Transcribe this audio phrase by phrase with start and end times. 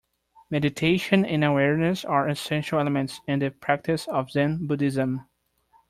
[0.49, 5.27] Meditation and awareness are essential elements in the practice of Zen Buddhism